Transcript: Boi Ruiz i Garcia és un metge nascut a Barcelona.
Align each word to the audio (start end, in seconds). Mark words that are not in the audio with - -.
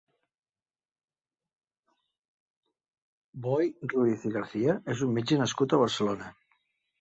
Boi 3.45 3.69
Ruiz 3.93 4.27
i 4.31 4.33
Garcia 4.39 4.77
és 4.95 5.05
un 5.09 5.13
metge 5.19 5.39
nascut 5.43 5.77
a 5.77 5.81
Barcelona. 5.85 6.33